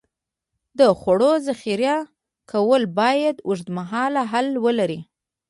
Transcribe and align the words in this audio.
د 0.79 0.81
خوړو 0.99 1.31
ذخیره 1.47 1.95
کول 2.51 2.81
باید 2.99 3.35
اوږدمهاله 3.47 4.21
حل 4.31 4.47
ولري. 4.65 4.99